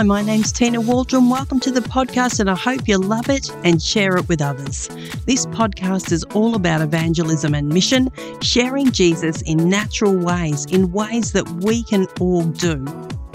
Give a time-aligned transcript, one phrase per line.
[0.00, 1.28] Hi, my name's Tina Waldron.
[1.28, 4.88] Welcome to the podcast, and I hope you love it and share it with others.
[5.26, 8.08] This podcast is all about evangelism and mission,
[8.40, 12.82] sharing Jesus in natural ways, in ways that we can all do.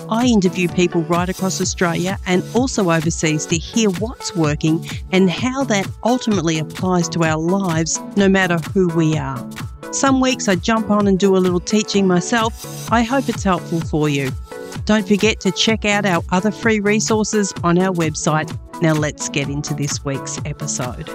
[0.09, 5.65] I interview people right across Australia and also overseas to hear what's working and how
[5.65, 9.37] that ultimately applies to our lives, no matter who we are.
[9.91, 12.91] Some weeks I jump on and do a little teaching myself.
[12.91, 14.31] I hope it's helpful for you.
[14.85, 18.55] Don't forget to check out our other free resources on our website.
[18.83, 21.09] Now, let's get into this week's episode.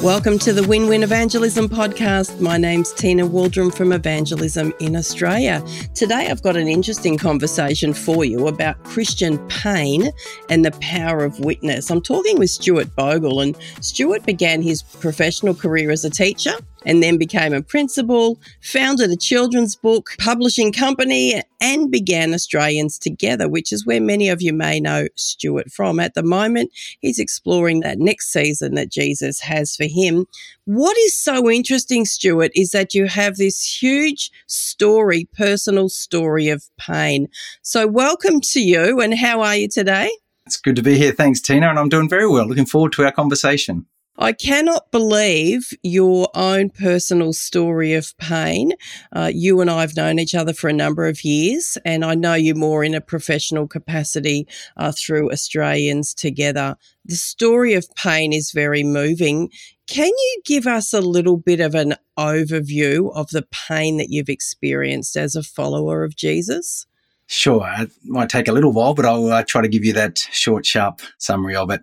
[0.00, 2.40] Welcome to the Win Win Evangelism podcast.
[2.40, 5.64] My name's Tina Waldron from Evangelism in Australia.
[5.96, 10.12] Today I've got an interesting conversation for you about Christian pain
[10.48, 11.90] and the power of witness.
[11.90, 17.02] I'm talking with Stewart Bogle, and Stewart began his professional career as a teacher and
[17.02, 23.72] then became a principal, founded a children's book publishing company, and began Australians Together, which
[23.72, 26.00] is where many of you may know Stewart from.
[26.00, 30.26] At the moment, he's exploring that next season that Jesus has for him.
[30.64, 36.64] What is so interesting, Stewart, is that you have this huge story, personal story of
[36.78, 37.28] pain.
[37.62, 40.10] So, welcome to you, and how are you today?
[40.46, 41.12] It's good to be here.
[41.12, 41.68] Thanks, Tina.
[41.68, 42.46] And I'm doing very well.
[42.46, 43.86] Looking forward to our conversation.
[44.18, 48.72] I cannot believe your own personal story of pain.
[49.10, 52.14] Uh, you and I have known each other for a number of years, and I
[52.14, 54.46] know you more in a professional capacity
[54.76, 56.76] uh, through Australians Together.
[57.06, 59.50] The story of pain is very moving.
[59.86, 64.28] Can you give us a little bit of an overview of the pain that you've
[64.28, 66.86] experienced as a follower of Jesus?
[67.26, 67.66] Sure.
[67.78, 70.66] It might take a little while, but I'll uh, try to give you that short,
[70.66, 71.80] sharp summary of it.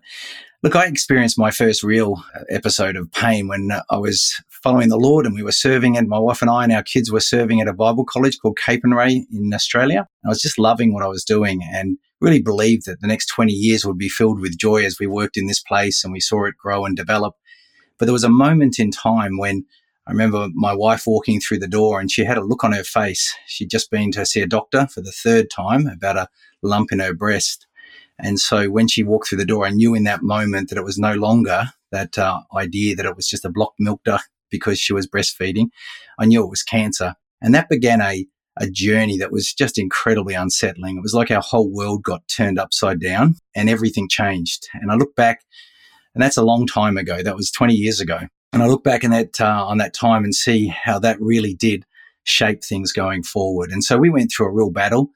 [0.61, 4.89] Look, I experienced my first real uh, episode of pain when uh, I was following
[4.89, 7.21] the Lord and we were serving, and my wife and I and our kids were
[7.21, 10.05] serving at a Bible college called Capernwray in Australia.
[10.25, 13.53] I was just loving what I was doing and really believed that the next 20
[13.53, 16.43] years would be filled with joy as we worked in this place and we saw
[16.43, 17.35] it grow and develop.
[17.97, 19.65] But there was a moment in time when
[20.07, 22.83] I remember my wife walking through the door and she had a look on her
[22.83, 23.33] face.
[23.47, 26.27] She'd just been to see a doctor for the third time about a
[26.61, 27.65] lump in her breast.
[28.19, 30.83] And so when she walked through the door, I knew in that moment that it
[30.83, 34.79] was no longer that uh, idea that it was just a blocked milk duct because
[34.79, 35.67] she was breastfeeding.
[36.19, 37.15] I knew it was cancer.
[37.41, 38.25] And that began a,
[38.57, 40.97] a journey that was just incredibly unsettling.
[40.97, 44.67] It was like our whole world got turned upside down and everything changed.
[44.73, 45.41] And I look back,
[46.13, 47.23] and that's a long time ago.
[47.23, 48.19] That was 20 years ago.
[48.51, 51.53] And I look back in that, uh, on that time and see how that really
[51.53, 51.85] did
[52.23, 53.71] shape things going forward.
[53.71, 55.11] And so we went through a real battle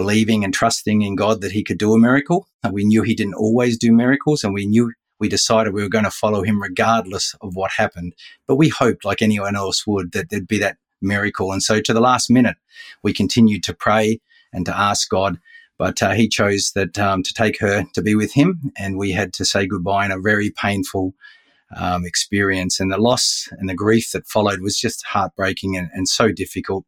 [0.00, 2.48] believing and trusting in God that He could do a miracle.
[2.62, 5.90] And we knew He didn't always do miracles, and we knew we decided we were
[5.90, 8.14] going to follow Him regardless of what happened.
[8.46, 11.52] But we hoped, like anyone else would, that there'd be that miracle.
[11.52, 12.56] And so to the last minute,
[13.02, 14.20] we continued to pray
[14.54, 15.38] and to ask God.
[15.76, 19.10] But uh, He chose that um, to take her to be with Him, and we
[19.12, 21.12] had to say goodbye in a very painful
[21.76, 22.80] um, experience.
[22.80, 26.86] And the loss and the grief that followed was just heartbreaking and, and so difficult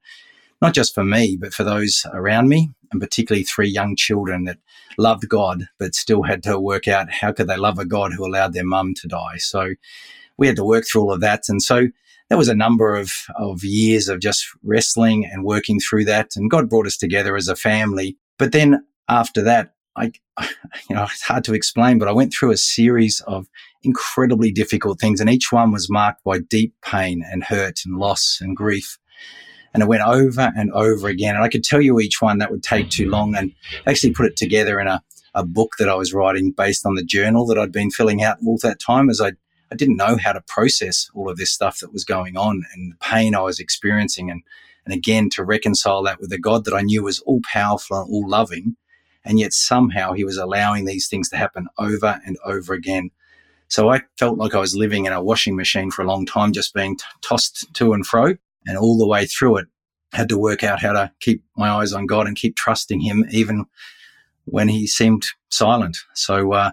[0.62, 4.59] not just for me, but for those around me, and particularly three young children that
[4.97, 8.25] loved God, but still had to work out how could they love a God who
[8.25, 9.39] allowed their mum to die.
[9.39, 9.75] So
[10.39, 11.43] we had to work through all of that.
[11.49, 11.89] And so
[12.28, 16.31] there was a number of, of years of just wrestling and working through that.
[16.37, 18.17] And God brought us together as a family.
[18.39, 20.12] But then after that, I,
[20.89, 23.49] you know, it's hard to explain, but I went through a series of
[23.83, 28.39] incredibly difficult things, and each one was marked by deep pain and hurt and loss
[28.41, 28.97] and grief.
[29.75, 31.34] And it went over and over again.
[31.34, 33.53] And I could tell you each one that would take too long and
[33.87, 35.03] actually put it together in a,
[35.34, 38.37] a book that I was writing based on the journal that I'd been filling out
[38.47, 39.33] all that time as I,
[39.71, 42.92] I didn't know how to process all of this stuff that was going on and
[42.92, 44.30] the pain I was experiencing.
[44.30, 44.42] And,
[44.84, 48.10] and again, to reconcile that with a God that I knew was all powerful and
[48.10, 48.77] all loving.
[49.24, 53.10] And yet somehow he was allowing these things to happen over and over again.
[53.69, 56.53] So I felt like I was living in a washing machine for a long time,
[56.53, 58.36] just being t- tossed to and fro
[58.66, 59.66] and all the way through it
[60.12, 63.24] had to work out how to keep my eyes on God and keep trusting Him
[63.30, 63.64] even
[64.44, 65.97] when He seemed silent.
[66.14, 66.72] So uh,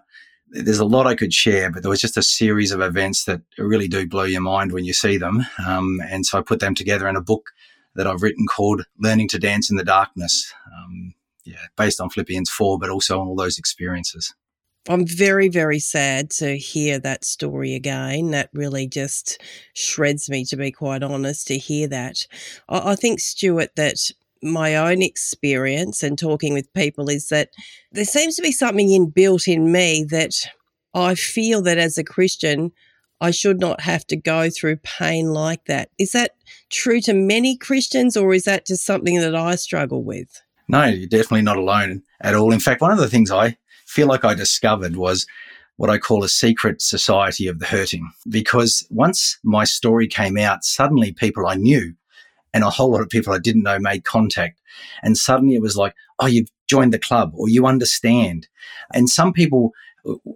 [0.50, 3.42] there's a lot I could share, but there was just a series of events that
[3.58, 5.46] really do blow your mind when you see them.
[5.66, 7.52] Um, and so I put them together in a book
[7.96, 11.14] that I've written called "Learning to Dance in the Darkness." Um,
[11.46, 14.34] yeah, based on Philippians four, but also on all those experiences.
[14.90, 18.32] I'm very, very sad to hear that story again.
[18.32, 19.40] That really just
[19.76, 22.26] shreds me, to be quite honest, to hear that.
[22.68, 23.98] I, I think, Stewart, that
[24.42, 27.50] my own experience and talking with people is that
[27.92, 30.34] there seems to be something inbuilt in me that
[30.96, 32.72] I feel that as a Christian,
[33.22, 35.90] I should not have to go through pain like that.
[36.00, 36.32] Is that
[36.72, 40.42] true to many Christians, or is that just something that I struggle with?
[40.68, 42.52] No, you're definitely not alone at all.
[42.52, 43.58] In fact, one of the things I
[43.90, 45.26] feel like I discovered was
[45.78, 48.12] what I call a secret society of the hurting.
[48.30, 51.94] Because once my story came out, suddenly people I knew
[52.54, 54.60] and a whole lot of people I didn't know made contact.
[55.02, 58.48] And suddenly it was like, oh, you've joined the club or you understand.
[58.94, 59.72] And some people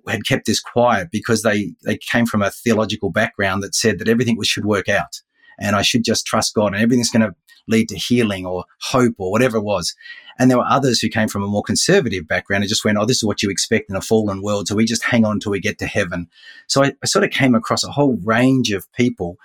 [0.08, 4.10] had kept this quiet because they, they came from a theological background that said that
[4.10, 5.22] everything should work out
[5.60, 7.36] and I should just trust God and everything's going to
[7.68, 9.96] lead to healing or hope or whatever it was.
[10.40, 13.06] And there were others who came from a more conservative background and just went, Oh,
[13.06, 14.68] this is what you expect in a fallen world.
[14.68, 16.28] So we just hang on till we get to heaven.
[16.68, 19.38] So I, I sort of came across a whole range of people,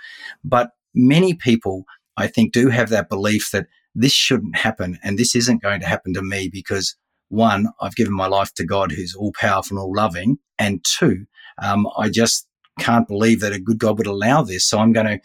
[0.43, 1.85] but many people
[2.17, 5.87] I think do have that belief that this shouldn't happen and this isn't going to
[5.87, 6.97] happen to me because
[7.29, 10.39] one, I've given my life to God who's all powerful and all loving.
[10.59, 11.27] And two,
[11.63, 14.69] um, I just can't believe that a good God would allow this.
[14.69, 15.21] So I'm going to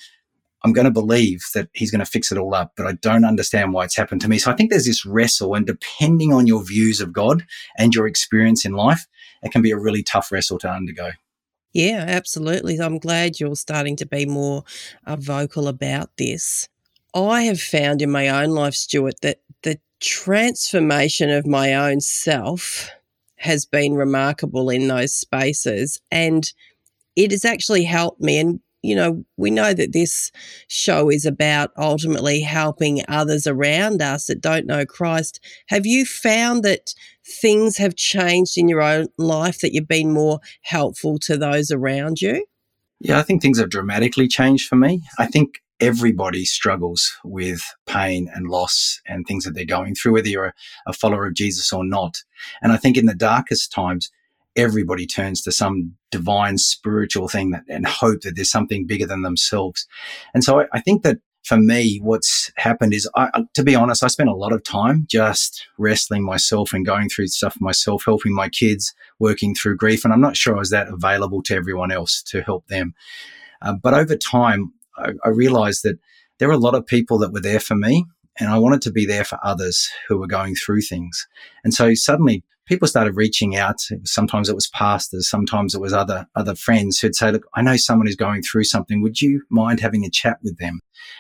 [0.64, 3.26] I'm going to believe that he's going to fix it all up, but I don't
[3.26, 4.38] understand why it's happened to me.
[4.38, 7.46] So I think there's this wrestle, and depending on your views of God
[7.78, 9.06] and your experience in life,
[9.42, 11.12] it can be a really tough wrestle to undergo.
[11.74, 12.78] Yeah, absolutely.
[12.78, 14.64] I'm glad you're starting to be more
[15.06, 16.70] uh, vocal about this.
[17.14, 22.90] I have found in my own life, Stewart, that the transformation of my own self
[23.38, 26.00] has been remarkable in those spaces.
[26.12, 26.52] And
[27.16, 28.38] it has actually helped me.
[28.38, 30.32] And, you know, we know that this
[30.68, 35.40] show is about ultimately helping others around us that don't know Christ.
[35.70, 36.94] Have you found that
[37.26, 42.22] things have changed in your own life, that you've been more helpful to those around
[42.22, 42.46] you?
[43.00, 45.02] Yeah, I think things have dramatically changed for me.
[45.18, 50.28] I think everybody struggles with pain and loss and things that they're going through, whether
[50.28, 50.54] you're a,
[50.88, 52.24] a, follower of Jesus or not.
[52.62, 54.10] And I think in the darkest times,
[54.56, 59.22] everybody turns to some divine spiritual thing that, and hope that there's something bigger than
[59.22, 59.88] themselves.
[60.34, 64.04] And so I, I think that for me, what's happened is, I, to be honest,
[64.04, 68.34] I spent a lot of time just wrestling myself and going through stuff myself, helping
[68.34, 70.06] my kids, working through grief.
[70.06, 72.94] And I'm not sure I was that available to everyone else to help them.
[73.62, 76.00] Uh, but over time, I, I realized that
[76.40, 78.06] there were a lot of people that were there for me
[78.40, 81.28] and I wanted to be there for others who were going through things.
[81.64, 83.82] And so suddenly people started reaching out.
[84.04, 87.78] Sometimes it was pastors, sometimes it was other other friends who'd say, "Look, I know
[87.78, 89.02] someone who's going through something.
[89.02, 90.80] Would you mind having a chat with them?"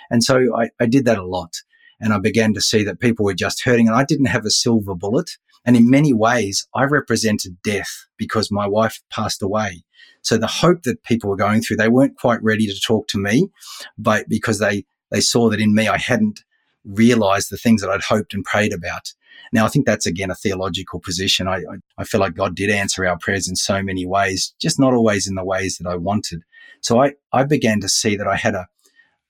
[0.09, 1.61] And so I, I did that a lot,
[1.99, 4.51] and I began to see that people were just hurting, and I didn't have a
[4.51, 5.31] silver bullet.
[5.65, 9.83] And in many ways, I represented death because my wife passed away.
[10.21, 13.17] So the hope that people were going through, they weren't quite ready to talk to
[13.17, 13.49] me,
[13.97, 16.41] but because they, they saw that in me, I hadn't
[16.85, 19.13] realized the things that I'd hoped and prayed about.
[19.51, 21.47] Now, I think that's again a theological position.
[21.47, 24.79] I, I, I, feel like God did answer our prayers in so many ways, just
[24.79, 26.41] not always in the ways that I wanted.
[26.81, 28.67] So I, I began to see that I had a,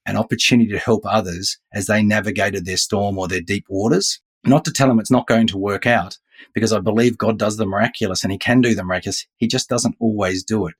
[0.05, 4.21] an opportunity to help others as they navigated their storm or their deep waters.
[4.45, 6.17] Not to tell them it's not going to work out,
[6.53, 9.25] because I believe God does the miraculous and He can do the miraculous.
[9.37, 10.75] He just doesn't always do it.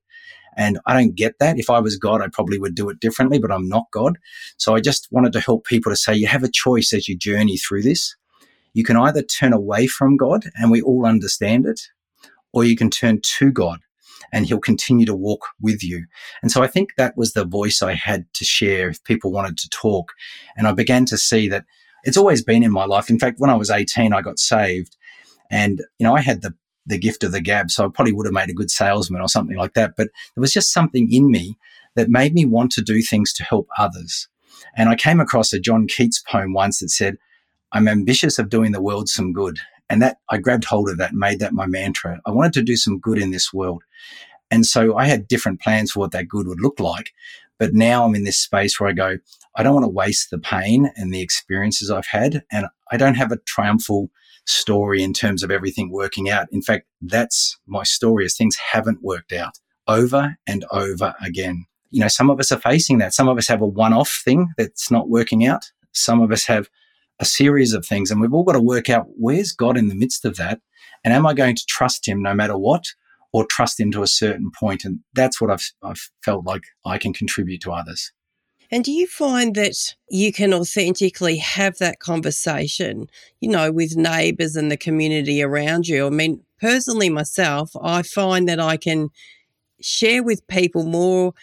[0.55, 1.57] And I don't get that.
[1.57, 4.17] If I was God, I probably would do it differently, but I'm not God.
[4.57, 7.17] So I just wanted to help people to say you have a choice as you
[7.17, 8.15] journey through this.
[8.73, 11.81] You can either turn away from God, and we all understand it,
[12.51, 13.79] or you can turn to God
[14.31, 16.05] and he'll continue to walk with you.
[16.41, 19.57] And so I think that was the voice I had to share if people wanted
[19.59, 20.13] to talk.
[20.57, 21.65] And I began to see that
[22.03, 23.11] it's always been in my life.
[23.11, 24.97] In fact, when I was 18, I got saved
[25.51, 27.71] and, you know, I had the the gift of the gab.
[27.71, 29.95] So I probably would have made a good salesman or something like that.
[29.95, 31.57] But there was just something in me
[31.95, 34.27] that made me want to do things to help others.
[34.75, 37.17] And I came across a John Keats poem once that said,
[37.73, 39.59] I'm ambitious of doing the world some good.
[39.89, 42.21] And that I grabbed hold of that made that my mantra.
[42.25, 43.83] I wanted to do some good in this world.
[44.49, 47.11] And so I had different plans for what that good would look like.
[47.59, 49.17] But now I'm in this space where I go,
[49.55, 52.43] I don't want to waste the pain and the experiences I've had.
[52.51, 54.09] And I don't have a triumphal
[54.45, 56.47] story in terms of everything working out.
[56.51, 61.65] In fact, that's my story is things haven't worked out over and over again.
[61.91, 63.13] You know, some of us are facing that.
[63.13, 65.71] Some of us have a one off thing that's not working out.
[65.91, 66.69] Some of us have
[67.19, 69.95] a series of things, and we've all got to work out where's God in the
[69.95, 70.59] midst of that?
[71.03, 72.85] And am I going to trust Him no matter what,
[73.31, 74.85] or trust Him to a certain point?
[74.85, 78.11] And that's what I've, I've felt like I can contribute to others.
[78.71, 83.07] And do you find that you can authentically have that conversation,
[83.39, 86.07] you know, with neighbours and the community around you?
[86.07, 89.09] I mean, personally, myself, I find that I can
[89.79, 91.33] share with people more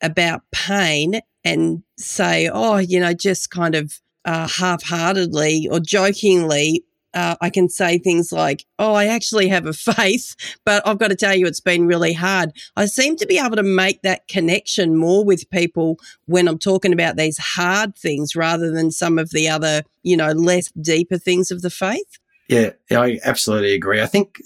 [0.00, 6.84] about pain and say, oh, you know, just kind of uh, half heartedly or jokingly,
[7.14, 11.08] uh, I can say things like, Oh, I actually have a faith, but I've got
[11.08, 12.52] to tell you, it's been really hard.
[12.76, 16.92] I seem to be able to make that connection more with people when I'm talking
[16.92, 21.50] about these hard things rather than some of the other, you know, less deeper things
[21.50, 22.18] of the faith.
[22.48, 24.00] Yeah, I absolutely agree.
[24.00, 24.38] I think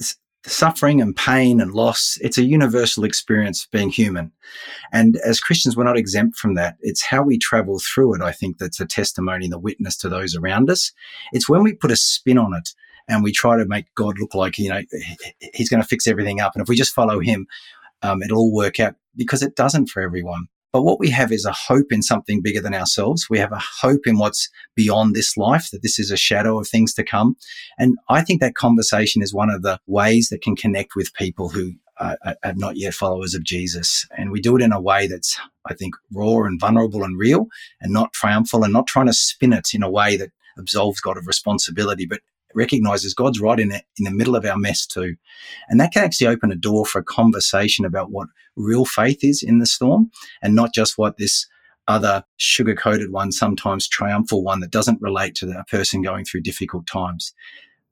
[0.46, 4.32] suffering and pain and loss, it's a universal experience of being human.
[4.92, 6.76] And as Christians, we're not exempt from that.
[6.80, 10.08] It's how we travel through it, I think, that's a testimony and a witness to
[10.08, 10.92] those around us.
[11.32, 12.70] It's when we put a spin on it
[13.08, 14.82] and we try to make God look like, you know,
[15.54, 16.52] he's going to fix everything up.
[16.54, 17.46] And if we just follow him,
[18.02, 20.46] um, it'll all work out because it doesn't for everyone.
[20.72, 23.28] But what we have is a hope in something bigger than ourselves.
[23.28, 26.68] We have a hope in what's beyond this life, that this is a shadow of
[26.68, 27.36] things to come.
[27.78, 31.48] And I think that conversation is one of the ways that can connect with people
[31.48, 34.06] who are, are not yet followers of Jesus.
[34.16, 37.46] And we do it in a way that's, I think, raw and vulnerable and real
[37.80, 41.16] and not triumphal and not trying to spin it in a way that absolves God
[41.16, 42.20] of responsibility, but
[42.54, 45.16] recognizes God's right in, it, in the middle of our mess too.
[45.68, 49.42] And that can actually open a door for a conversation about what real faith is
[49.42, 50.10] in the storm
[50.42, 51.46] and not just what this
[51.88, 56.42] other sugar coated one, sometimes triumphal one that doesn't relate to the person going through
[56.42, 57.34] difficult times.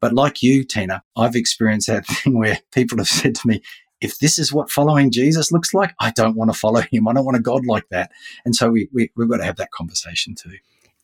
[0.01, 3.63] But like you, Tina, I've experienced that thing where people have said to me,
[4.01, 7.09] if this is what following Jesus looks like, I don't want to follow him.
[7.09, 8.13] I don't want a God like that.
[8.45, 10.59] And so we, we, we've got to have that conversation too.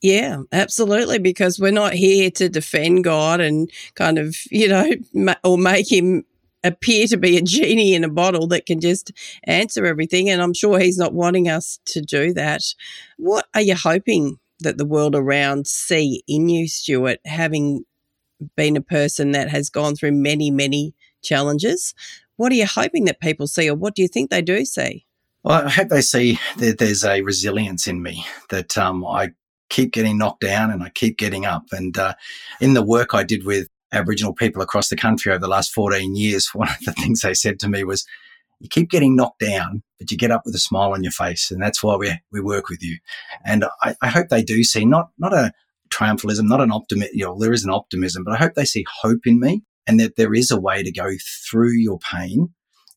[0.04, 1.18] Yeah, absolutely.
[1.18, 5.90] Because we're not here to defend God and kind of, you know, ma- or make
[5.90, 6.25] him
[6.62, 9.12] appear to be a genie in a bottle that can just
[9.44, 10.28] answer everything.
[10.28, 12.61] And I'm sure he's not wanting us to do that.
[13.16, 17.87] What are you hoping that the world around see in you, Stewart, having
[18.56, 20.92] been a person that has gone through many, many
[21.23, 21.94] challenges?
[22.37, 25.06] What are you hoping that people see, or what do you think they do see?
[25.42, 29.32] Well, I hope they see that there's a resilience in me, that um, I
[29.74, 31.64] keep getting knocked down and I keep getting up.
[31.72, 32.14] And uh,
[32.60, 36.14] in the work I did with Aboriginal people across the country over the last 14
[36.14, 38.06] years, one of the things they said to me was,
[38.60, 41.50] you keep getting knocked down, but you get up with a smile on your face.
[41.50, 42.98] And that's why we, we work with you.
[43.44, 45.52] And I, I hope they do see not, not a
[45.90, 48.86] triumphalism, not an optimism, you know, there is an optimism, but I hope they see
[49.02, 51.10] hope in me and that there is a way to go
[51.50, 52.54] through your pain,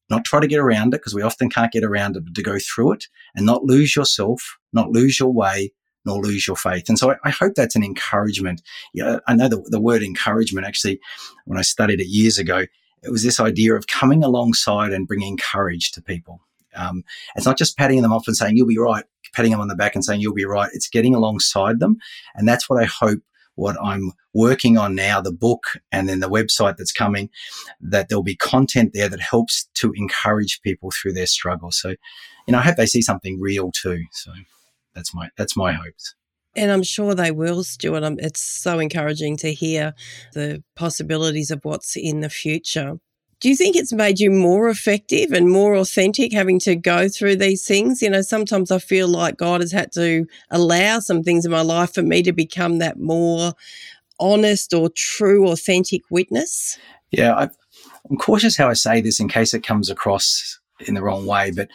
[0.10, 2.44] not try to get around it because we often can't get around it, but to
[2.44, 3.06] go through it
[3.36, 5.72] and not lose yourself, not lose your way,
[6.08, 6.86] nor lose your faith.
[6.88, 8.62] And so I, I hope that's an encouragement.
[8.94, 11.00] Yeah, I know the, the word encouragement actually,
[11.46, 12.66] when I studied it years ago,
[13.04, 16.42] it was this idea of coming alongside and bringing courage to people.
[16.76, 17.04] Um,
[17.36, 19.76] it's not just patting them off and saying you'll be right, patting them on the
[19.76, 20.70] back and saying you'll be right.
[20.74, 21.98] It's getting alongside them,
[22.36, 23.20] and that's what I hope.
[23.56, 27.32] What I'm working on now, the book and then the website that's coming,
[27.82, 31.72] that there'll be content there that helps to encourage people through their struggle.
[31.72, 31.90] So,
[32.46, 34.04] you know, I hope they see something real too.
[34.12, 34.32] So.
[34.98, 36.16] That's my that's my hopes.
[36.56, 38.04] And I'm sure they will, Stewart.
[38.04, 39.94] Um, it's so encouraging to hear
[40.34, 42.98] the possibilities of what's in the future.
[43.40, 47.36] Do you think it's made you more effective and more authentic having to go through
[47.36, 48.02] these things?
[48.02, 51.62] You know, sometimes I feel like God has had to allow some things in my
[51.62, 53.54] life for me to become that more
[54.20, 56.80] honest or true, authentic witness.
[57.12, 57.50] Yeah, I,
[58.10, 61.52] I'm cautious how I say this in case it comes across in the wrong way,
[61.52, 61.70] but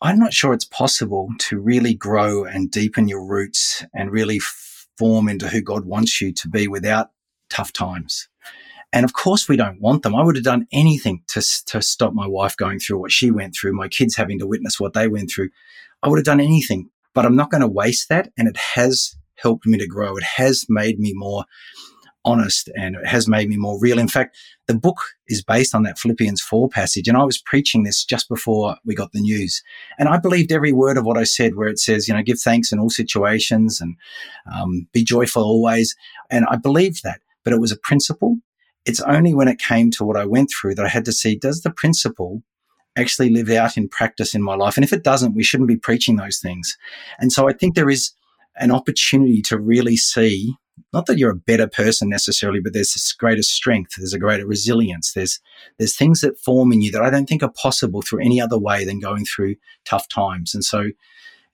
[0.00, 5.28] I'm not sure it's possible to really grow and deepen your roots and really form
[5.28, 7.10] into who God wants you to be without
[7.50, 8.28] tough times.
[8.92, 10.14] And of course, we don't want them.
[10.14, 13.54] I would have done anything to, to stop my wife going through what she went
[13.54, 15.50] through, my kids having to witness what they went through.
[16.02, 18.30] I would have done anything, but I'm not going to waste that.
[18.38, 20.16] And it has helped me to grow.
[20.16, 21.44] It has made me more
[22.28, 23.98] honest and it has made me more real.
[23.98, 27.08] In fact, the book is based on that Philippians 4 passage.
[27.08, 29.62] And I was preaching this just before we got the news.
[29.98, 32.38] And I believed every word of what I said, where it says, you know, give
[32.38, 33.96] thanks in all situations and
[34.52, 35.96] um, be joyful always.
[36.30, 38.36] And I believed that, but it was a principle.
[38.84, 41.34] It's only when it came to what I went through that I had to see,
[41.34, 42.42] does the principle
[42.96, 44.76] actually live out in practice in my life?
[44.76, 46.76] And if it doesn't, we shouldn't be preaching those things.
[47.18, 48.12] And so I think there is
[48.56, 50.54] an opportunity to really see
[50.92, 54.46] not that you're a better person necessarily, but there's this greater strength, there's a greater
[54.46, 55.40] resilience, there's
[55.78, 58.58] there's things that form in you that I don't think are possible through any other
[58.58, 60.54] way than going through tough times.
[60.54, 60.88] And so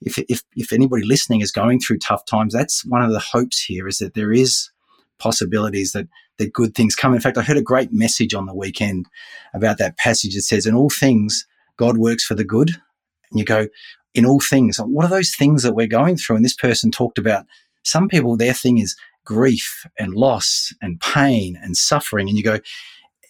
[0.01, 3.63] if if if anybody listening is going through tough times, that's one of the hopes
[3.63, 4.71] here is that there is
[5.19, 7.15] possibilities that that good things come.
[7.15, 9.07] In fact, I heard a great message on the weekend
[9.55, 12.71] about that passage that says, In all things, God works for the good.
[13.31, 13.69] And you go,
[14.15, 16.37] in all things, what are those things that we're going through?
[16.37, 17.47] And this person talked about
[17.85, 22.29] some people, their thing is grief and loss and pain and suffering.
[22.29, 22.59] And you go,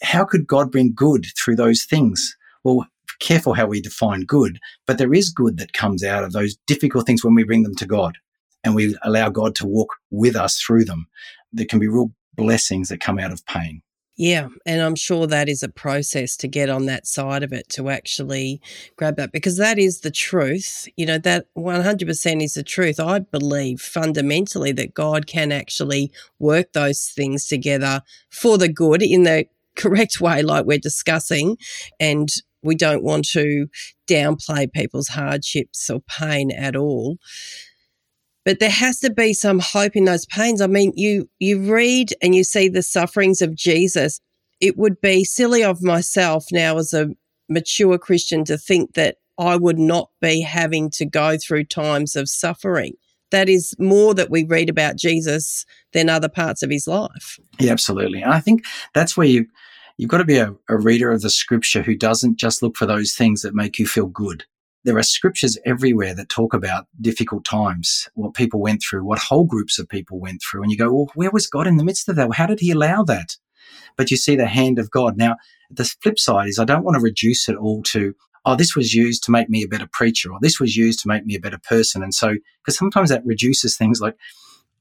[0.03, 2.37] how could God bring good through those things?
[2.63, 2.87] Well,
[3.21, 7.07] careful how we define good, but there is good that comes out of those difficult
[7.07, 8.17] things when we bring them to God
[8.65, 11.07] and we allow God to walk with us through them.
[11.53, 13.83] There can be real blessings that come out of pain.
[14.17, 17.69] Yeah, and I'm sure that is a process to get on that side of it
[17.71, 18.61] to actually
[18.97, 20.87] grab that because that is the truth.
[20.97, 23.01] You know, that 100% is the truth.
[23.01, 29.25] I believe fundamentally that God can actually work those things together for the good in
[29.25, 31.57] the correct way, like we're discussing.
[31.99, 32.29] And
[32.63, 33.67] we don't want to
[34.07, 37.19] downplay people's hardships or pain at all
[38.45, 40.61] but there has to be some hope in those pains.
[40.61, 44.21] I mean, you you read and you see the sufferings of Jesus.
[44.61, 47.11] It would be silly of myself now as a
[47.49, 52.29] mature Christian to think that I would not be having to go through times of
[52.29, 52.95] suffering.
[53.31, 57.39] That is more that we read about Jesus than other parts of his life.
[57.59, 58.23] Yeah, absolutely.
[58.23, 59.47] And I think that's where you
[59.97, 62.87] you've got to be a, a reader of the scripture who doesn't just look for
[62.87, 64.45] those things that make you feel good
[64.85, 69.45] there are scriptures everywhere that talk about difficult times, what people went through, what whole
[69.45, 70.63] groups of people went through.
[70.63, 72.35] And you go, well, where was God in the midst of that?
[72.35, 73.37] How did he allow that?
[73.97, 75.17] But you see the hand of God.
[75.17, 75.37] Now,
[75.71, 78.15] the flip side is I don't want to reduce it all to,
[78.45, 81.09] oh, this was used to make me a better preacher or this was used to
[81.09, 82.03] make me a better person.
[82.03, 84.17] And so, because sometimes that reduces things like,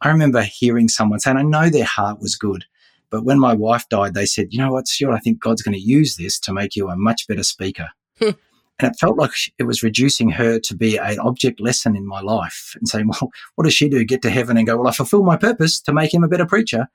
[0.01, 2.65] I remember hearing someone saying, I know their heart was good.
[3.09, 5.75] But when my wife died, they said, you know what, Stewart, I think God's going
[5.75, 7.89] to use this to make you a much better speaker.
[8.83, 12.19] And it felt like it was reducing her to be an object lesson in my
[12.19, 14.03] life and saying, well, what does she do?
[14.03, 16.45] Get to heaven and go, well, I fulfill my purpose to make him a better
[16.45, 16.87] preacher.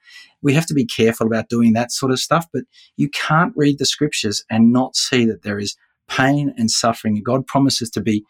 [0.43, 2.65] We have to be careful about doing that sort of stuff, but
[2.97, 5.77] you can't read the scriptures and not see that there is
[6.09, 7.23] pain and suffering.
[7.23, 8.23] God promises to be,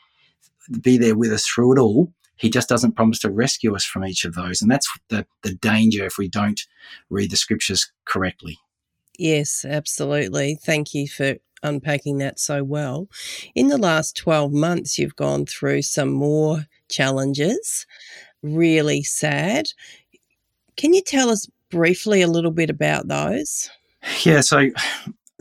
[0.81, 2.12] be there with us through it all.
[2.37, 4.62] He just doesn't promise to rescue us from each of those.
[4.62, 6.61] And that's the, the danger if we don't
[7.11, 8.57] read the scriptures correctly.
[9.19, 10.55] Yes, absolutely.
[10.55, 13.09] Thank you for unpacking that so well.
[13.55, 17.87] In the last 12 months, you've gone through some more challenges,
[18.42, 19.68] really sad.
[20.77, 23.71] Can you tell us briefly a little bit about those?
[24.25, 24.71] Yeah, so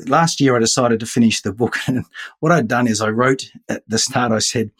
[0.05, 1.77] last year I decided to finish the book.
[1.87, 2.05] And
[2.39, 4.71] what I'd done is I wrote at the start, I said,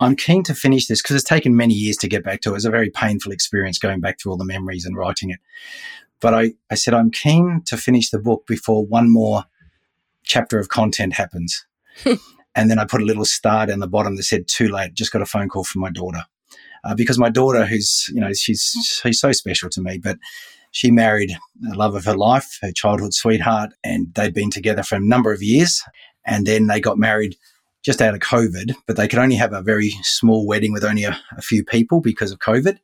[0.00, 2.52] I'm keen to finish this because it's taken many years to get back to it.
[2.52, 5.38] It was a very painful experience going back through all the memories and writing it.
[6.20, 9.44] But I, I said, I'm keen to finish the book before one more
[10.24, 11.64] chapter of content happens.
[12.54, 15.12] and then I put a little star down the bottom that said, too late, just
[15.12, 16.24] got a phone call from my daughter.
[16.84, 20.18] Uh, because my daughter, who's, you know, she's, she's so special to me, but
[20.72, 24.96] she married the love of her life, her childhood sweetheart, and they'd been together for
[24.96, 25.82] a number of years.
[26.24, 27.36] And then they got married
[27.82, 31.04] just out of COVID, but they could only have a very small wedding with only
[31.04, 32.78] a, a few people because of COVID.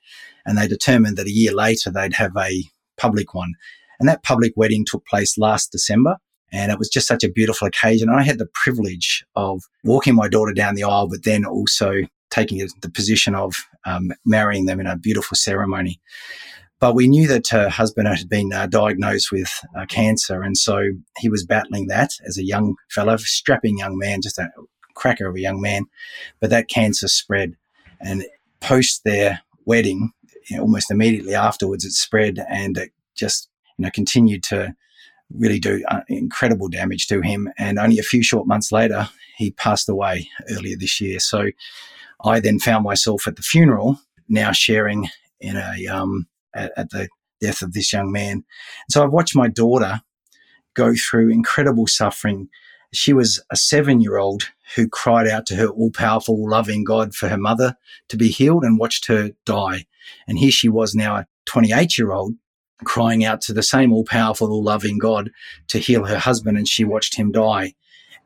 [0.44, 2.64] And they determined that a year later they'd have a
[2.96, 3.55] public one.
[3.98, 6.18] And that public wedding took place last December.
[6.53, 8.09] And it was just such a beautiful occasion.
[8.09, 12.67] I had the privilege of walking my daughter down the aisle, but then also taking
[12.81, 16.01] the position of um, marrying them in a beautiful ceremony.
[16.81, 20.43] But we knew that her husband had been uh, diagnosed with uh, cancer.
[20.43, 24.49] And so he was battling that as a young fellow, strapping young man, just a
[24.95, 25.85] cracker of a young man.
[26.41, 27.57] But that cancer spread.
[28.01, 28.25] And
[28.61, 30.11] post their wedding,
[30.49, 34.75] you know, almost immediately afterwards, it spread and it just you know continued to
[35.35, 37.51] really do uh, incredible damage to him.
[37.59, 41.21] And only a few short months later, he passed away earlier this year.
[41.21, 41.51] So
[42.25, 45.09] I then found myself at the funeral, now sharing
[45.41, 47.09] in a um, at, at the
[47.41, 48.45] death of this young man.
[48.91, 50.01] So I've watched my daughter
[50.75, 52.49] go through incredible suffering.
[52.93, 57.14] She was a seven year old who cried out to her all powerful, loving God
[57.14, 57.77] for her mother
[58.09, 59.87] to be healed and watched her die.
[60.27, 62.35] And here she was now a 28 year old
[62.85, 65.31] crying out to the same all powerful, all loving God
[65.69, 67.75] to heal her husband, and she watched him die.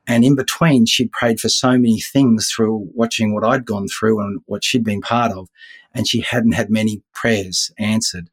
[0.06, 4.20] And in between, she'd prayed for so many things through watching what I'd gone through
[4.20, 5.48] and what she'd been part of,
[5.94, 8.28] and she hadn't had many prayers answered.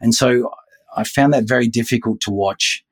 [0.00, 0.50] And so
[0.96, 2.84] I found that very difficult to watch.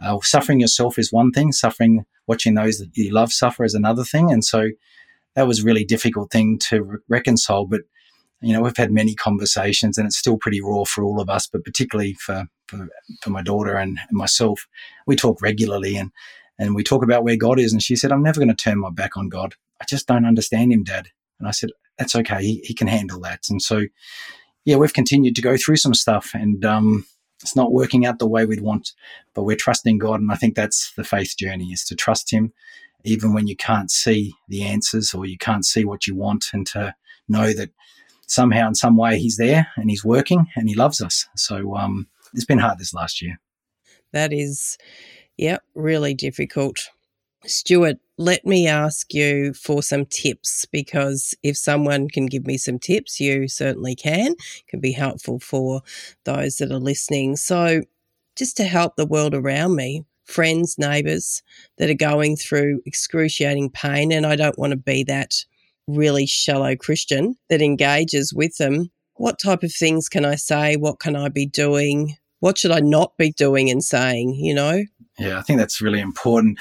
[0.00, 4.04] Uh, suffering yourself is one thing, suffering, watching those that you love suffer is another
[4.04, 4.30] thing.
[4.30, 4.68] And so
[5.34, 7.66] that was really difficult thing to re- reconcile.
[7.66, 7.82] But
[8.40, 11.46] you know, we've had many conversations and it's still pretty raw for all of us,
[11.46, 12.88] but particularly for, for,
[13.22, 14.66] for my daughter and, and myself.
[15.06, 16.10] We talk regularly and,
[16.58, 17.72] and we talk about where God is.
[17.72, 19.54] And she said, I'm never going to turn my back on God.
[19.80, 21.08] I just don't understand him, Dad.
[21.38, 22.42] And I said, that's okay.
[22.42, 23.46] He, he can handle that.
[23.50, 23.82] And so,
[24.64, 27.06] yeah, we've continued to go through some stuff and, um,
[27.42, 28.92] it's not working out the way we'd want,
[29.34, 30.20] but we're trusting God.
[30.20, 32.52] And I think that's the faith journey is to trust him,
[33.04, 36.66] even when you can't see the answers or you can't see what you want and
[36.68, 36.94] to
[37.28, 37.70] know that
[38.30, 41.26] somehow in some way he's there and he's working and he loves us.
[41.36, 43.40] So um, it's been hard this last year.
[44.12, 44.78] That is,
[45.36, 46.88] yeah, really difficult.
[47.44, 52.78] Stewart, let me ask you for some tips because if someone can give me some
[52.78, 54.32] tips, you certainly can.
[54.32, 55.82] It can be helpful for
[56.24, 57.36] those that are listening.
[57.36, 57.82] So,
[58.36, 61.42] just to help the world around me, friends, neighbours
[61.78, 64.12] that are going through excruciating pain.
[64.12, 65.44] And I don't want to be that
[65.96, 68.90] really shallow Christian that engages with them.
[69.14, 70.76] What type of things can I say?
[70.76, 72.16] What can I be doing?
[72.40, 74.84] What should I not be doing and saying, you know?
[75.18, 76.58] Yeah, I think that's really important.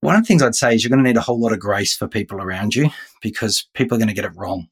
[0.00, 1.58] One of the things I'd say is you're going to need a whole lot of
[1.58, 4.68] grace for people around you because people are going to get it wrong.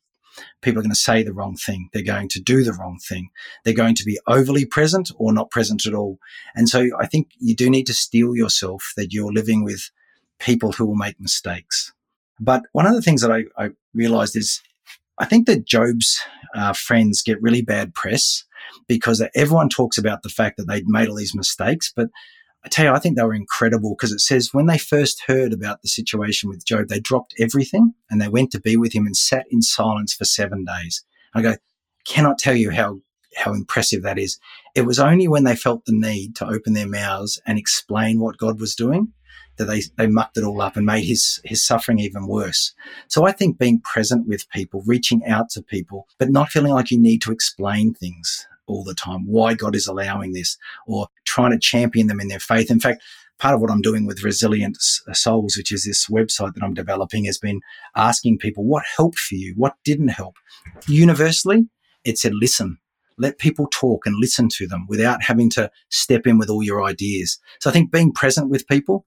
[0.63, 1.89] People are going to say the wrong thing.
[1.93, 3.31] They're going to do the wrong thing.
[3.65, 6.19] They're going to be overly present or not present at all.
[6.55, 9.91] And so I think you do need to steel yourself that you're living with
[10.39, 11.93] people who will make mistakes.
[12.41, 14.61] But one of the things that I, I realized is
[15.19, 16.21] I think that Job's
[16.55, 18.45] uh, friends get really bad press
[18.87, 21.93] because everyone talks about the fact that they'd made all these mistakes.
[21.95, 22.09] But
[22.65, 25.53] I tell you, I think they were incredible because it says when they first heard
[25.53, 29.07] about the situation with Job, they dropped everything and they went to be with him
[29.07, 31.05] and sat in silence for seven days.
[31.35, 31.57] I go,
[32.05, 33.01] cannot tell you how
[33.37, 34.39] how impressive that is.
[34.75, 38.39] It was only when they felt the need to open their mouths and explain what
[38.39, 39.13] God was doing
[39.59, 42.73] that they, they mucked it all up and made his, his suffering even worse.
[43.09, 46.91] So I think being present with people, reaching out to people, but not feeling like
[46.91, 51.53] you need to explain things all the time, why God is allowing this, or trying
[51.53, 52.71] to champion them in their faith.
[52.71, 53.03] In fact,
[53.39, 56.75] part of what I'm doing with Resilient uh, Souls, which is this website that I'm
[56.75, 57.61] developing, has been
[57.97, 60.37] asking people what helped for you, what didn't help.
[60.87, 61.69] Universally,
[62.05, 62.79] it said, listen,
[63.17, 66.85] let people talk and listen to them without having to step in with all your
[66.85, 67.39] ideas.
[67.61, 69.07] So I think being present with people,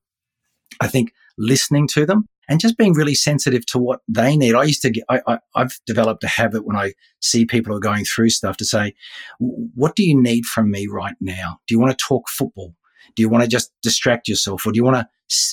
[0.79, 4.55] I think listening to them and just being really sensitive to what they need.
[4.55, 8.03] I used to get, I, have developed a habit when I see people are going
[8.05, 8.93] through stuff to say,
[9.39, 11.59] what do you need from me right now?
[11.67, 12.75] Do you want to talk football?
[13.15, 15.07] Do you want to just distract yourself or do you want to,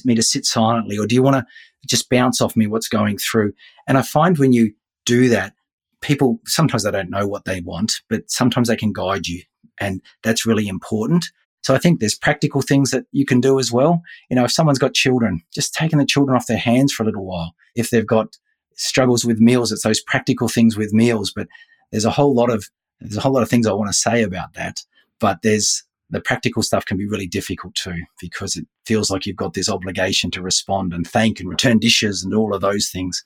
[0.04, 1.46] me to sit silently or do you want to
[1.86, 3.52] just bounce off me what's going through?
[3.86, 4.72] And I find when you
[5.06, 5.54] do that,
[6.00, 9.42] people sometimes they don't know what they want, but sometimes they can guide you.
[9.80, 11.30] And that's really important.
[11.62, 14.02] So I think there's practical things that you can do as well.
[14.30, 17.06] You know, if someone's got children, just taking the children off their hands for a
[17.06, 17.54] little while.
[17.74, 18.38] If they've got
[18.74, 21.32] struggles with meals, it's those practical things with meals.
[21.34, 21.48] But
[21.90, 22.66] there's a whole lot of
[23.00, 24.82] there's a whole lot of things I want to say about that.
[25.20, 29.36] But there's the practical stuff can be really difficult too because it feels like you've
[29.36, 33.24] got this obligation to respond and thank and return dishes and all of those things.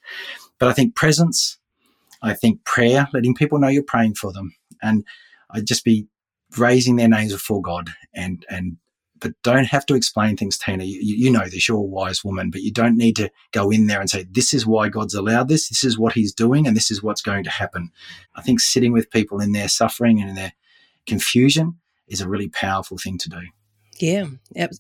[0.59, 1.59] But I think presence,
[2.23, 5.05] I think prayer, letting people know you're praying for them, and
[5.51, 6.07] I'd just be
[6.59, 8.77] raising their names before God and and
[9.23, 10.83] but don't have to explain things, Tina.
[10.83, 13.87] You, you, know this, you're a wise woman, but you don't need to go in
[13.87, 16.77] there and say, this is why God's allowed this, this is what he's doing, and
[16.77, 17.93] this is what's going to happen.
[18.35, 20.53] I think sitting with people in their suffering and in their
[21.07, 23.43] confusion is a really powerful thing to do.
[24.03, 24.27] Yeah,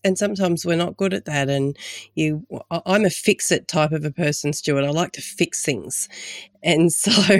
[0.04, 1.50] and sometimes we're not good at that.
[1.50, 1.78] And
[2.16, 2.46] you,
[2.86, 4.84] I'm a fix-it type of a person, Stewart.
[4.84, 6.10] I like to fix things,
[6.62, 7.38] and so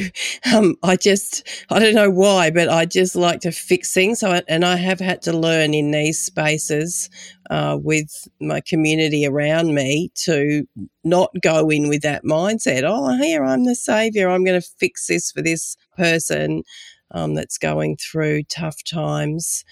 [0.55, 4.21] um, I just, I don't know why, but I just like to fix things.
[4.21, 7.11] So, I, and I have had to learn in these spaces
[7.51, 10.67] uh, with my community around me to
[11.05, 12.85] not go in with that mindset.
[12.87, 14.31] Oh, here I'm the savior.
[14.31, 16.65] I'm going to fix this for this person
[17.13, 19.65] um, that's going through tough times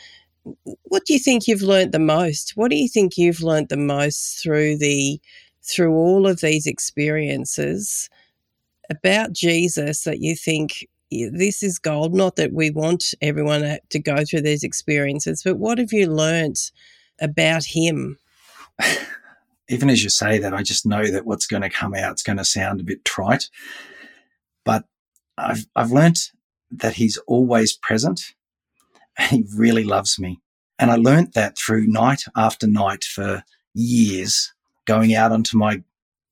[0.44, 2.53] what do you think you've learnt the most?
[2.57, 5.20] What do you think you've learnt the most through the
[5.62, 8.09] through all of these experiences
[8.88, 12.14] about Jesus that you think this is gold?
[12.14, 16.72] Not that we want everyone to go through these experiences, but what have you learnt
[17.20, 18.18] about him?
[19.68, 22.24] Even as you say that, I just know that what's going to come out is
[22.24, 23.50] going to sound a bit trite,
[24.64, 24.85] but
[25.38, 26.33] I've I've learnt
[26.72, 28.35] that he's always present
[29.21, 30.41] he really loves me.
[30.79, 34.53] And I learnt that through night after night for years,
[34.87, 35.83] going out onto my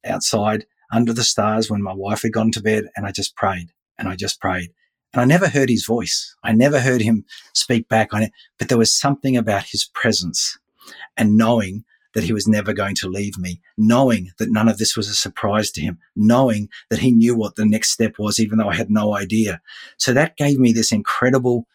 [0.05, 3.72] outside under the stars when my wife had gone to bed and I just prayed
[3.98, 4.70] and I just prayed.
[5.12, 6.35] And I never heard his voice.
[6.42, 7.24] I never heard him
[7.55, 10.59] speak back on it, but there was something about his presence
[11.16, 14.96] and knowing that he was never going to leave me, knowing that none of this
[14.96, 18.59] was a surprise to him, knowing that he knew what the next step was, even
[18.59, 19.61] though I had no idea.
[19.98, 21.66] So that gave me this incredible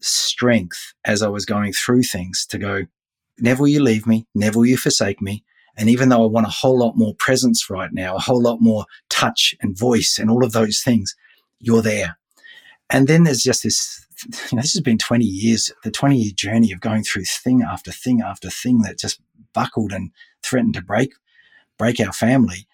[0.00, 2.86] strength as I was going through things to go,
[3.38, 5.44] never will you leave me, never will you forsake me.
[5.76, 8.60] And even though I want a whole lot more presence right now, a whole lot
[8.60, 11.14] more touch and voice and all of those things,
[11.58, 12.18] you're there.
[12.88, 14.06] And then there's just this,
[14.50, 17.62] you know, this has been 20 years, the 20 year journey of going through thing
[17.62, 19.20] after thing after thing that just
[19.52, 21.12] buckled and threatened to break,
[21.78, 22.66] break our family.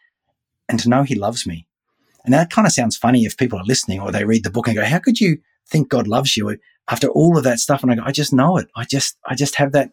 [0.69, 1.67] And to know he loves me.
[2.25, 4.69] And that kind of sounds funny if people are listening or they read the book
[4.69, 6.57] and go, how could you think God loves you?
[6.88, 8.68] After all of that stuff, and I go, I just know it.
[8.77, 9.92] I just, I just have that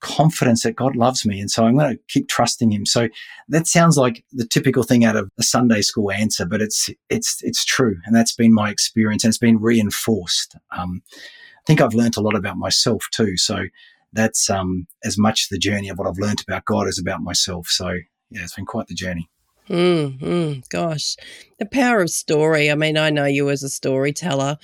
[0.00, 1.40] confidence that God loves me.
[1.40, 2.86] And so I'm going to keep trusting him.
[2.86, 3.08] So
[3.48, 7.42] that sounds like the typical thing out of a Sunday school answer, but it's, it's,
[7.42, 7.96] it's true.
[8.04, 10.56] And that's been my experience and it's been reinforced.
[10.70, 13.36] Um, I think I've learned a lot about myself too.
[13.36, 13.64] So
[14.12, 17.66] that's um, as much the journey of what I've learned about God as about myself.
[17.68, 17.88] So
[18.30, 19.28] yeah, it's been quite the journey.
[19.68, 21.16] Mm, mm, gosh,
[21.58, 22.70] the power of story.
[22.70, 24.56] I mean, I know you as a storyteller.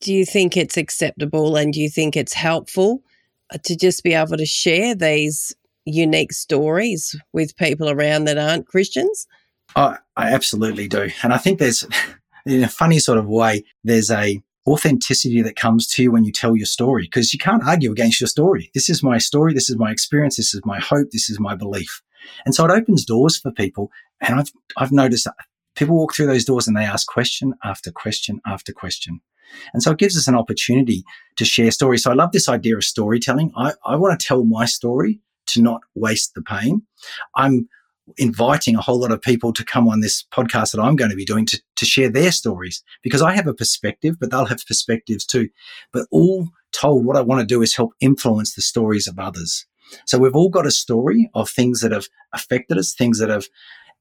[0.00, 3.02] Do you think it's acceptable and do you think it's helpful
[3.52, 5.54] uh, to just be able to share these
[5.84, 9.26] unique stories with people around that aren't Christians?
[9.76, 11.10] I, I absolutely do.
[11.22, 11.86] And I think there's,
[12.46, 16.32] in a funny sort of way, there's a authenticity that comes to you when you
[16.32, 18.70] tell your story because you can't argue against your story.
[18.72, 19.52] This is my story.
[19.52, 20.36] This is my experience.
[20.36, 21.10] This is my hope.
[21.10, 22.02] This is my belief.
[22.46, 23.90] And so it opens doors for people.
[24.20, 25.28] And I've, I've noticed
[25.74, 29.20] people walk through those doors and they ask question after question after question.
[29.72, 31.04] And so it gives us an opportunity
[31.36, 32.02] to share stories.
[32.02, 33.52] So I love this idea of storytelling.
[33.56, 36.82] I, I want to tell my story to not waste the pain.
[37.34, 37.68] I'm
[38.18, 41.16] inviting a whole lot of people to come on this podcast that I'm going to
[41.16, 44.66] be doing to, to share their stories because I have a perspective, but they'll have
[44.66, 45.48] perspectives too.
[45.92, 49.66] But all told, what I want to do is help influence the stories of others.
[50.06, 53.46] So we've all got a story of things that have affected us, things that have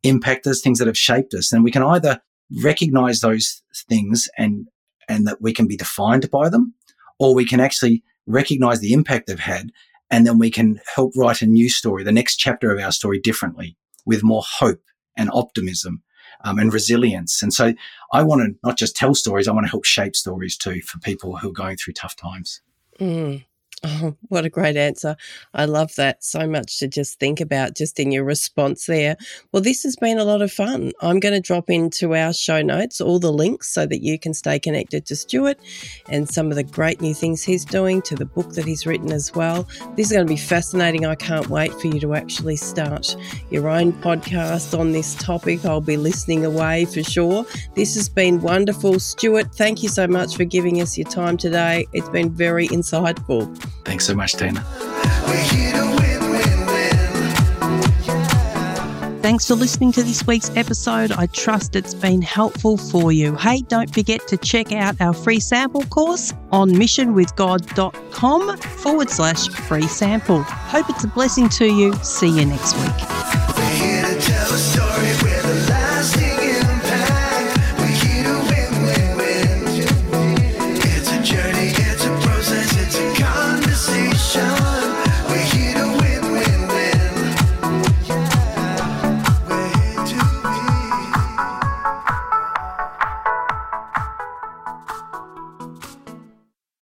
[0.04, 1.52] impacted us, things that have shaped us.
[1.52, 2.22] And we can either
[2.64, 4.68] recognize those things and,
[5.10, 6.74] and that we can be defined by them,
[7.20, 9.72] or we can actually recognize the impact they've had.
[10.12, 13.20] And then we can help write a new story, the next chapter of our story
[13.20, 14.82] differently with more hope
[15.18, 16.04] and optimism
[16.44, 17.42] um, and resilience.
[17.42, 17.74] And so
[18.12, 21.00] I want to not just tell stories, I want to help shape stories too for
[21.00, 22.62] people who are going through tough times.
[23.00, 23.46] Mm.
[23.86, 25.18] Oh, what a great answer.
[25.54, 29.18] I love that so much to just think about just in your response there.
[29.52, 30.94] Well, this has been a lot of fun.
[31.02, 34.34] I'm going to drop into our show notes all the links so that you can
[34.34, 35.58] stay connected to Stewart
[36.08, 39.12] and some of the great new things he's doing, to the book that he's written
[39.12, 39.68] as well.
[39.98, 41.06] This is going to be fascinating.
[41.06, 43.18] I can't wait for you to actually start
[43.50, 45.66] your own podcast on this topic.
[45.66, 47.46] I'll be listening away for sure.
[47.76, 49.02] This has been wonderful.
[49.02, 51.86] Stewart, thank you so much for giving us your time today.
[51.92, 53.44] It's been very insightful.
[53.86, 54.66] Thanks so much, Tina.
[59.24, 61.14] Thanks for listening to this week's episode.
[61.14, 63.36] I trust it's been helpful for you.
[63.36, 69.88] Hey, don't forget to check out our free sample course on missionwithgod.com forward slash free
[69.88, 70.44] sample.
[70.44, 71.94] Hope it's a blessing to you.
[72.04, 73.43] See you next week.